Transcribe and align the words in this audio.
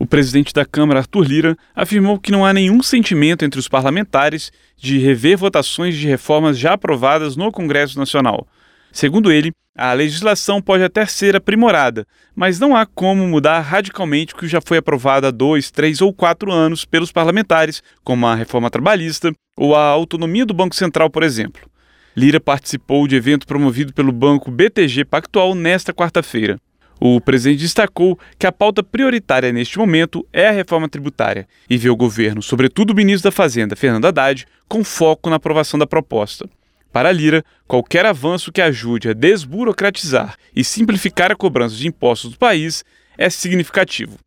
O 0.00 0.06
presidente 0.06 0.54
da 0.54 0.64
Câmara, 0.64 1.00
Arthur 1.00 1.26
Lira, 1.26 1.56
afirmou 1.74 2.20
que 2.20 2.30
não 2.30 2.46
há 2.46 2.52
nenhum 2.52 2.80
sentimento 2.84 3.44
entre 3.44 3.58
os 3.58 3.66
parlamentares 3.66 4.52
de 4.76 4.96
rever 4.96 5.36
votações 5.36 5.96
de 5.96 6.06
reformas 6.06 6.56
já 6.56 6.74
aprovadas 6.74 7.34
no 7.34 7.50
Congresso 7.50 7.98
Nacional. 7.98 8.46
Segundo 8.92 9.32
ele, 9.32 9.50
a 9.76 9.92
legislação 9.92 10.62
pode 10.62 10.84
até 10.84 11.04
ser 11.04 11.34
aprimorada, 11.34 12.06
mas 12.32 12.60
não 12.60 12.76
há 12.76 12.86
como 12.86 13.26
mudar 13.26 13.58
radicalmente 13.58 14.34
o 14.34 14.36
que 14.36 14.46
já 14.46 14.60
foi 14.64 14.78
aprovado 14.78 15.26
há 15.26 15.32
dois, 15.32 15.68
três 15.68 16.00
ou 16.00 16.14
quatro 16.14 16.52
anos 16.52 16.84
pelos 16.84 17.10
parlamentares, 17.10 17.82
como 18.04 18.24
a 18.24 18.36
reforma 18.36 18.70
trabalhista 18.70 19.32
ou 19.56 19.74
a 19.74 19.82
autonomia 19.82 20.46
do 20.46 20.54
Banco 20.54 20.76
Central, 20.76 21.10
por 21.10 21.24
exemplo. 21.24 21.68
Lira 22.16 22.38
participou 22.38 23.08
de 23.08 23.16
evento 23.16 23.48
promovido 23.48 23.92
pelo 23.92 24.12
banco 24.12 24.48
BTG 24.48 25.04
Pactual 25.04 25.56
nesta 25.56 25.92
quarta-feira. 25.92 26.56
O 27.00 27.20
presidente 27.20 27.60
destacou 27.60 28.18
que 28.38 28.46
a 28.46 28.52
pauta 28.52 28.82
prioritária 28.82 29.52
neste 29.52 29.78
momento 29.78 30.26
é 30.32 30.48
a 30.48 30.52
reforma 30.52 30.88
tributária 30.88 31.46
e 31.70 31.76
vê 31.76 31.88
o 31.88 31.96
governo, 31.96 32.42
sobretudo 32.42 32.90
o 32.90 32.96
ministro 32.96 33.30
da 33.30 33.34
Fazenda, 33.34 33.76
Fernando 33.76 34.06
Haddad, 34.06 34.46
com 34.68 34.82
foco 34.82 35.30
na 35.30 35.36
aprovação 35.36 35.78
da 35.78 35.86
proposta. 35.86 36.48
Para 36.92 37.12
Lira, 37.12 37.44
qualquer 37.66 38.04
avanço 38.04 38.50
que 38.50 38.60
ajude 38.60 39.10
a 39.10 39.12
desburocratizar 39.12 40.36
e 40.56 40.64
simplificar 40.64 41.30
a 41.30 41.36
cobrança 41.36 41.76
de 41.76 41.86
impostos 41.86 42.32
do 42.32 42.38
país 42.38 42.84
é 43.16 43.30
significativo. 43.30 44.18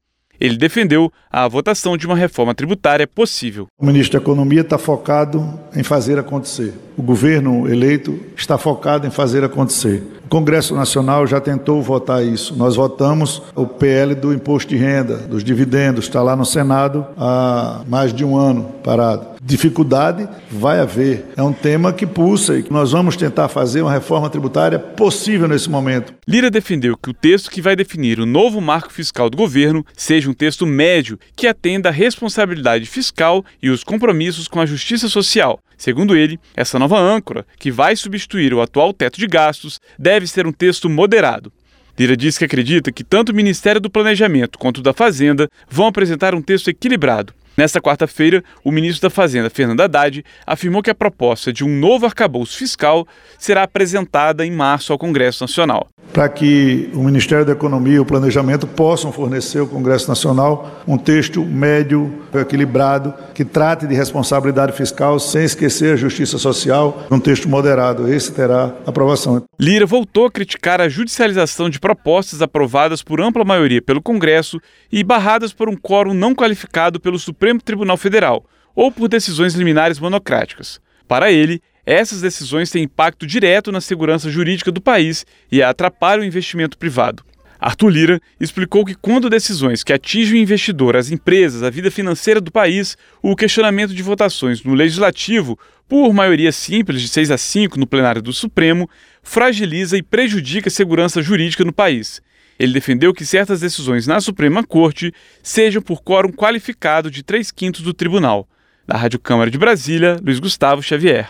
Ele 0.42 0.58
defendeu 0.58 1.14
a 1.32 1.48
votação 1.48 1.96
de 1.96 2.08
uma 2.08 2.16
reforma 2.16 2.56
tributária 2.56 3.06
possível. 3.06 3.68
O 3.80 3.86
ministro 3.86 4.18
da 4.18 4.24
Economia 4.24 4.62
está 4.62 4.76
focado 4.76 5.60
em 5.76 5.84
fazer 5.84 6.18
acontecer. 6.18 6.74
O 6.98 7.04
governo 7.04 7.70
eleito 7.70 8.20
está 8.36 8.58
focado 8.58 9.06
em 9.06 9.12
fazer 9.12 9.44
acontecer. 9.44 10.02
O 10.26 10.28
Congresso 10.28 10.74
Nacional 10.74 11.28
já 11.28 11.40
tentou 11.40 11.80
votar 11.84 12.26
isso. 12.26 12.56
Nós 12.58 12.76
votamos 12.76 13.44
o 13.54 13.68
PL 13.68 14.16
do 14.16 14.34
imposto 14.34 14.70
de 14.70 14.78
renda, 14.78 15.18
dos 15.18 15.44
dividendos, 15.44 16.06
está 16.06 16.24
lá 16.24 16.36
no 16.36 16.46
Senado 16.46 17.06
há 17.16 17.82
mais 17.88 18.12
de 18.12 18.26
um 18.26 18.36
ano 18.36 18.64
parado. 18.84 19.31
Dificuldade 19.44 20.30
vai 20.52 20.80
haver. 20.80 21.26
É 21.36 21.42
um 21.42 21.52
tema 21.52 21.92
que 21.92 22.06
pulsa 22.06 22.60
e 22.60 22.64
que 22.64 22.72
nós 22.72 22.92
vamos 22.92 23.18
tentar 23.18 23.48
fazer 23.48 23.82
uma 23.82 23.92
reforma 23.92 24.30
tributária 24.30 24.78
possível 24.78 25.48
nesse 25.48 25.68
momento. 25.68 26.14
Lira 26.28 26.52
defendeu 26.52 26.96
que 26.96 27.10
o 27.10 27.14
texto 27.14 27.50
que 27.50 27.60
vai 27.60 27.76
definir 27.76 28.20
o 28.20 28.26
novo 28.28 28.62
marco 28.62 28.94
fiscal 28.94 29.32
do 29.32 29.38
governo 29.38 29.84
seja 29.98 30.30
um 30.30 30.34
texto 30.34 30.68
médio 30.68 31.18
que 31.36 31.48
atenda 31.48 31.90
à 31.90 31.92
responsabilidade 31.92 32.86
fiscal 32.86 33.44
e 33.60 33.72
os 33.72 33.84
compromissos 33.84 34.48
com 34.48 34.60
a 34.60 34.66
justiça 34.68 35.10
social. 35.10 35.60
Segundo 35.76 36.16
ele, 36.16 36.40
essa 36.56 36.78
nova 36.78 37.00
âncora, 37.00 37.44
que 37.58 37.72
vai 37.72 37.96
substituir 37.96 38.54
o 38.54 38.62
atual 38.62 38.94
teto 38.94 39.18
de 39.18 39.26
gastos, 39.26 39.80
deve 39.98 40.28
ser 40.28 40.46
um 40.46 40.52
texto 40.52 40.88
moderado. 40.88 41.52
Lira 41.98 42.16
diz 42.16 42.38
que 42.38 42.46
acredita 42.46 42.92
que 42.92 43.04
tanto 43.04 43.32
o 43.32 43.36
Ministério 43.36 43.82
do 43.82 43.90
Planejamento 43.90 44.60
quanto 44.60 44.78
o 44.78 44.84
da 44.84 44.94
Fazenda 44.94 45.50
vão 45.68 45.88
apresentar 45.88 46.36
um 46.36 46.42
texto 46.42 46.70
equilibrado. 46.70 47.34
Nesta 47.58 47.82
quarta-feira, 47.82 48.44
o 48.64 48.72
ministro 48.72 49.10
da 49.10 49.14
Fazenda, 49.14 49.50
Fernando 49.50 49.82
Haddad, 49.82 50.24
afirmou 50.46 50.82
que 50.82 50.90
a 50.90 50.96
proposta 50.96 51.52
de 51.52 51.64
um 51.64 51.70
novo 51.70 52.06
arcabouço 52.06 52.58
fiscal 52.58 53.08
será 53.38 53.64
apresentada 53.64 54.46
em 54.46 54.52
março 54.52 54.94
ao 54.94 55.00
Congresso 55.00 55.44
Nacional 55.44 55.90
para 56.14 56.28
que 56.28 56.90
o 56.94 57.04
Ministério 57.04 57.46
da 57.46 57.54
Economia 57.54 57.96
e 57.96 58.00
o 58.00 58.06
Planejamento 58.06 58.68
possam 58.68 59.12
fornecer 59.12 59.60
ao 59.60 59.68
Congresso 59.68 60.08
Nacional 60.08 60.82
um 60.88 60.98
texto 60.98 61.44
médio, 61.44 62.12
equilibrado, 62.34 63.14
que 63.34 63.46
trate 63.46 63.88
de 63.88 63.96
responsabilidade 63.96 64.74
fiscal 64.74 65.20
sem 65.20 65.44
esquecer 65.44 65.94
a 65.94 65.96
justiça 65.96 66.38
social, 66.38 67.04
um 67.10 67.20
texto 67.20 67.48
moderado. 67.48 68.12
Esse 68.12 68.32
terá 68.32 68.74
aprovação. 68.86 69.44
Lira 69.60 69.86
voltou 69.86 70.26
a 70.26 70.32
criticar 70.32 70.82
a 70.82 70.90
judicialização 70.90 71.70
de 71.70 71.80
propostas 71.80 72.42
aprovadas 72.42 73.02
por 73.02 73.22
ampla 73.22 73.44
maioria 73.44 73.82
pelo 73.82 74.02
Congresso 74.02 74.60
e 74.92 75.04
barradas 75.04 75.54
por 75.54 75.70
um 75.70 75.78
quórum 75.78 76.14
não 76.14 76.36
qualificado 76.36 77.00
pelo 77.00 77.18
Supremo 77.18 77.62
Tribunal 77.62 77.98
Federal 77.98 78.44
ou 78.76 78.92
por 78.92 79.08
decisões 79.08 79.54
liminares 79.54 80.00
monocráticas. 80.00 80.80
Para 81.08 81.32
ele, 81.32 81.62
essas 81.86 82.22
decisões 82.22 82.70
têm 82.70 82.84
impacto 82.84 83.26
direto 83.26 83.72
na 83.72 83.82
segurança 83.82 84.30
jurídica 84.30 84.72
do 84.72 84.82
país 84.82 85.26
e 85.52 85.62
atrapalham 85.64 86.24
o 86.24 86.28
investimento 86.28 86.78
privado. 86.78 87.24
Arthur 87.60 87.90
Lira 87.90 88.22
explicou 88.40 88.84
que, 88.84 88.96
quando 88.96 89.30
decisões 89.30 89.84
que 89.84 89.94
atingem 89.94 90.40
o 90.40 90.42
investidor, 90.42 90.96
as 90.96 91.12
empresas, 91.12 91.62
a 91.62 91.70
vida 91.70 91.92
financeira 91.92 92.42
do 92.42 92.52
país, 92.52 92.98
o 93.22 93.36
questionamento 93.36 93.94
de 93.94 94.02
votações 94.02 94.64
no 94.64 94.74
legislativo, 94.74 95.60
por 95.88 96.12
maioria 96.12 96.52
simples 96.52 97.02
de 97.02 97.08
6 97.08 97.30
a 97.30 97.38
5 97.38 97.80
no 97.80 97.86
plenário 97.86 98.22
do 98.22 98.34
Supremo, 98.34 98.90
fragiliza 99.22 99.96
e 99.96 100.02
prejudica 100.02 100.70
a 100.70 100.72
segurança 100.72 101.22
jurídica 101.22 101.64
no 101.64 101.72
país. 101.72 102.20
Ele 102.58 102.74
defendeu 102.74 103.14
que 103.14 103.26
certas 103.26 103.60
decisões 103.60 104.08
na 104.08 104.20
Suprema 104.20 104.64
Corte 104.64 105.14
sejam 105.44 105.84
por 105.84 106.02
quórum 106.02 106.32
qualificado 106.32 107.12
de 107.12 107.22
3 107.22 107.52
quintos 107.52 107.82
do 107.82 107.94
tribunal. 107.94 108.48
Da 108.88 108.98
Rádio 108.98 109.20
Câmara 109.20 109.52
de 109.52 109.58
Brasília, 109.60 110.18
Luiz 110.24 110.40
Gustavo 110.40 110.82
Xavier. 110.82 111.30